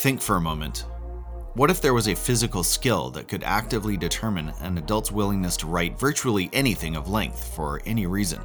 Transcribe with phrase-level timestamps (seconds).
[0.00, 0.86] Think for a moment.
[1.52, 5.66] What if there was a physical skill that could actively determine an adult's willingness to
[5.66, 8.38] write virtually anything of length for any reason?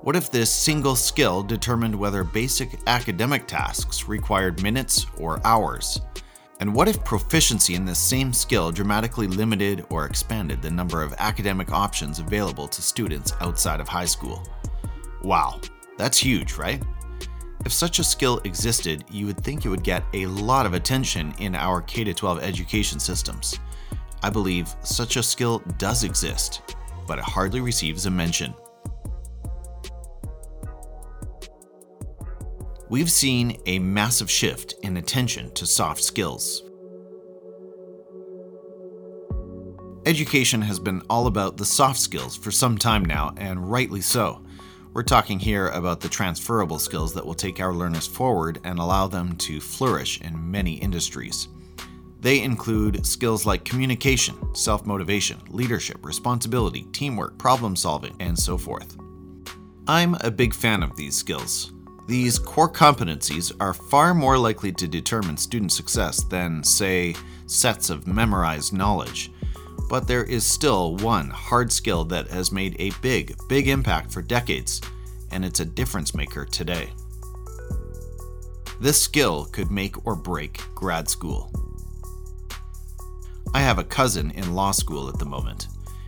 [0.00, 6.00] What if this single skill determined whether basic academic tasks required minutes or hours?
[6.60, 11.12] And what if proficiency in this same skill dramatically limited or expanded the number of
[11.18, 14.42] academic options available to students outside of high school?
[15.22, 15.60] Wow,
[15.98, 16.82] that's huge, right?
[17.64, 21.32] If such a skill existed, you would think it would get a lot of attention
[21.38, 23.58] in our K 12 education systems.
[24.22, 26.62] I believe such a skill does exist,
[27.06, 28.54] but it hardly receives a mention.
[32.88, 36.62] We've seen a massive shift in attention to soft skills.
[40.04, 44.44] Education has been all about the soft skills for some time now, and rightly so.
[44.94, 49.06] We're talking here about the transferable skills that will take our learners forward and allow
[49.06, 51.48] them to flourish in many industries.
[52.20, 58.98] They include skills like communication, self motivation, leadership, responsibility, teamwork, problem solving, and so forth.
[59.88, 61.72] I'm a big fan of these skills.
[62.06, 67.14] These core competencies are far more likely to determine student success than, say,
[67.46, 69.32] sets of memorized knowledge
[69.92, 74.22] but there is still one hard skill that has made a big, big impact for
[74.22, 74.80] decades,
[75.30, 76.88] and it's a difference maker today.
[78.80, 81.52] This skill could make or break grad school.
[83.52, 85.66] I have a cousin in law school at the moment.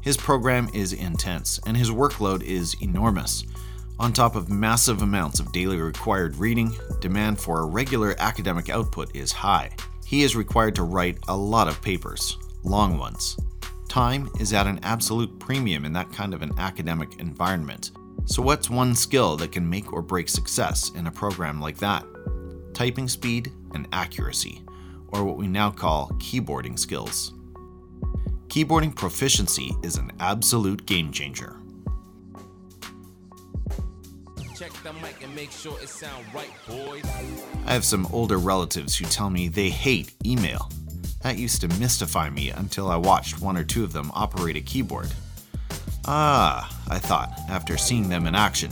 [0.00, 3.44] His program is intense, and his workload is enormous.
[3.98, 9.14] On top of massive amounts of daily required reading, demand for a regular academic output
[9.14, 9.68] is high.
[10.06, 13.36] He is required to write a lot of papers, long ones.
[13.96, 17.92] Time is at an absolute premium in that kind of an academic environment.
[18.26, 22.04] So, what's one skill that can make or break success in a program like that?
[22.74, 24.60] Typing speed and accuracy,
[25.12, 27.32] or what we now call keyboarding skills.
[28.48, 31.56] Keyboarding proficiency is an absolute game changer.
[34.54, 34.68] Sure
[36.34, 36.52] right,
[37.64, 40.68] I have some older relatives who tell me they hate email
[41.26, 44.60] that used to mystify me until I watched one or two of them operate a
[44.60, 45.08] keyboard.
[46.04, 48.70] Ah, I thought, after seeing them in action.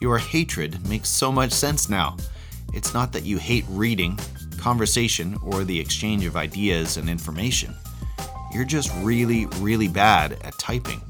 [0.00, 2.16] Your hatred makes so much sense now.
[2.72, 4.16] It's not that you hate reading,
[4.56, 7.74] conversation, or the exchange of ideas and information.
[8.52, 11.02] You're just really, really bad at typing.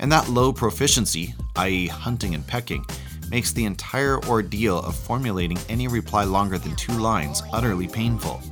[0.00, 2.84] And that low proficiency, i.e., hunting and pecking,
[3.30, 8.42] makes the entire ordeal of formulating any reply longer than two lines utterly painful.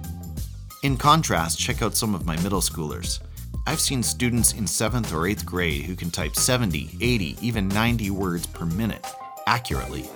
[0.87, 3.19] In contrast, check out some of my middle schoolers.
[3.67, 8.11] I've seen students in 7th or 8th grade who can type 70, 80, even 90
[8.11, 9.05] words per minute
[9.49, 10.09] accurately.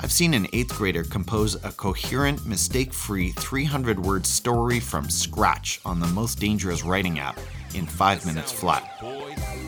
[0.00, 5.80] I've seen an 8th grader compose a coherent, mistake free 300 word story from scratch
[5.84, 7.38] on the most dangerous writing app
[7.76, 8.82] in 5 minutes flat.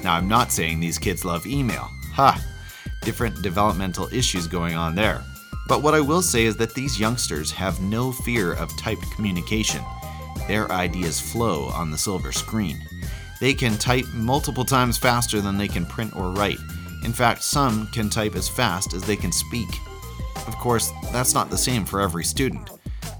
[0.02, 1.88] Now, I'm not saying these kids love email.
[2.14, 2.44] Ha!
[3.02, 5.22] Different developmental issues going on there.
[5.68, 9.84] But what I will say is that these youngsters have no fear of typed communication
[10.48, 12.80] their ideas flow on the silver screen.
[13.40, 16.58] They can type multiple times faster than they can print or write.
[17.04, 19.68] In fact, some can type as fast as they can speak.
[20.48, 22.70] Of course, that's not the same for every student.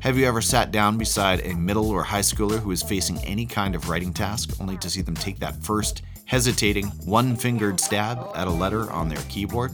[0.00, 3.47] Have you ever sat down beside a middle or high schooler who is facing any
[3.47, 8.19] kind of writing task only to see them take that first, hesitating, one fingered stab
[8.34, 9.72] at a letter on their keyboard?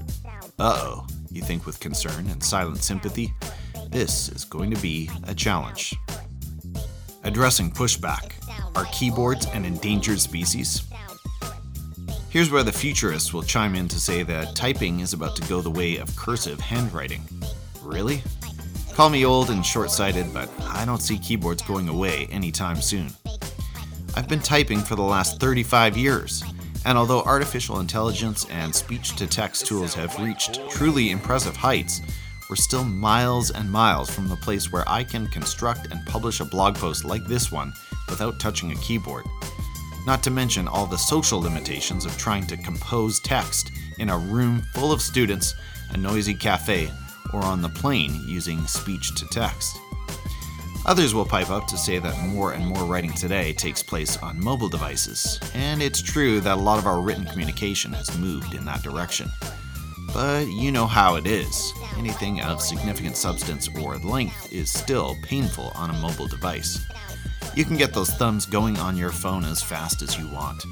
[0.59, 3.33] Uh oh, you think with concern and silent sympathy.
[3.89, 5.95] This is going to be a challenge.
[7.25, 8.33] Addressing pushback
[8.77, 10.83] Are keyboards an endangered species?
[12.29, 15.63] Here's where the futurists will chime in to say that typing is about to go
[15.63, 17.23] the way of cursive handwriting.
[17.83, 18.23] Really?
[18.93, 23.11] Call me old and short sighted, but I don't see keyboards going away anytime soon.
[24.17, 26.45] I've been typing for the last 35 years,
[26.85, 32.03] and although artificial intelligence and speech to text tools have reached truly impressive heights,
[32.49, 36.45] we're still miles and miles from the place where I can construct and publish a
[36.45, 37.73] blog post like this one
[38.09, 39.25] without touching a keyboard.
[40.07, 44.63] Not to mention all the social limitations of trying to compose text in a room
[44.75, 45.55] full of students,
[45.91, 46.91] a noisy cafe,
[47.33, 49.79] or on the plane using speech to text.
[50.87, 54.39] Others will pipe up to say that more and more writing today takes place on
[54.39, 58.67] mobile devices, and it's true that a lot of our written communication has moved in
[58.67, 59.31] that direction.
[60.15, 61.75] But you know how it is.
[61.99, 66.79] Anything of significant substance or length is still painful on a mobile device.
[67.57, 70.63] You can get those thumbs going on your phone as fast as you want.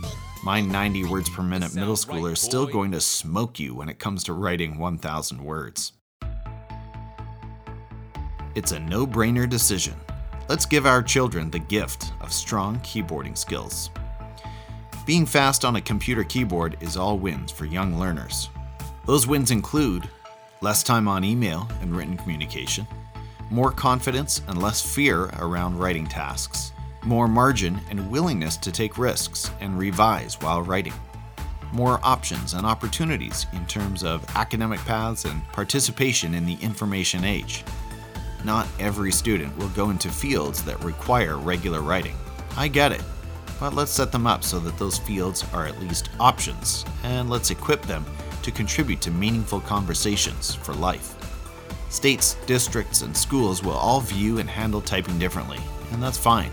[0.45, 3.99] My 90 words per minute middle schooler is still going to smoke you when it
[3.99, 5.93] comes to writing 1,000 words.
[8.55, 9.95] It's a no brainer decision.
[10.49, 13.91] let's give our children the gift of strong keyboarding skills.
[15.05, 18.49] Being fast on a computer keyboard is all wins for young learners.
[19.05, 20.09] Those wins include
[20.61, 22.87] less time on email and written communication,
[23.51, 26.73] more confidence and less fear around writing tasks,
[27.05, 30.95] more margin and willingness to take risks and revise while writing,
[31.73, 37.65] more options and opportunities in terms of academic paths and participation in the information age.
[38.45, 42.17] Not every student will go into fields that require regular writing.
[42.57, 43.03] I get it
[43.63, 47.53] but let's set them up so that those fields are at least options, and let's
[47.53, 48.05] equip them
[48.43, 51.17] to contribute to meaningful conversations for life.
[51.91, 55.59] States, districts, and schools will all view and handle typing differently,
[55.93, 56.51] and that's fine.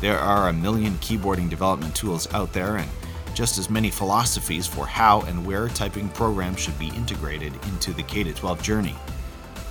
[0.00, 2.88] There are a million keyboarding development tools out there, and
[3.34, 8.02] just as many philosophies for how and where typing programs should be integrated into the
[8.02, 8.94] K 12 journey.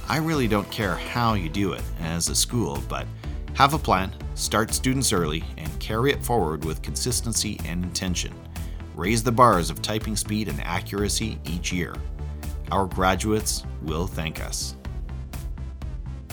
[0.10, 3.06] I really don't care how you do it as a school, but
[3.56, 8.34] have a plan, start students early, and carry it forward with consistency and intention.
[8.98, 11.96] Raise the bars of typing speed and accuracy each year.
[12.72, 14.76] Our graduates will thank us.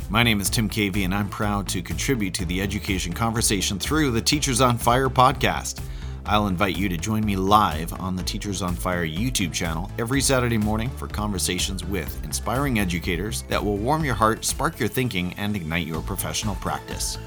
[0.09, 4.13] My name is Tim Cavey, and I'm proud to contribute to the education conversation through
[4.13, 5.83] the Teachers on Fire podcast.
[6.25, 10.23] I'll invite you to join me live on the Teachers on Fire YouTube channel every
[10.23, 15.35] Saturday morning for conversations with inspiring educators that will warm your heart, spark your thinking,
[15.35, 17.19] and ignite your professional practice.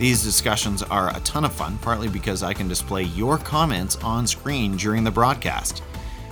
[0.00, 4.26] These discussions are a ton of fun, partly because I can display your comments on
[4.26, 5.82] screen during the broadcast.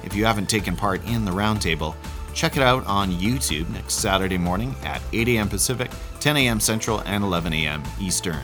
[0.02, 1.94] If you haven't taken part in the roundtable,
[2.32, 5.50] check it out on YouTube next Saturday morning at 8 a.m.
[5.50, 6.60] Pacific, 10 a.m.
[6.60, 7.82] Central, and 11 a.m.
[8.00, 8.40] Eastern.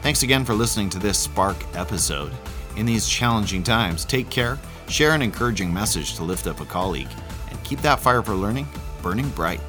[0.00, 2.32] Thanks again for listening to this Spark episode.
[2.76, 4.58] In these challenging times, take care,
[4.88, 7.10] share an encouraging message to lift up a colleague,
[7.48, 8.66] and keep that fire for learning
[9.02, 9.60] burning bright.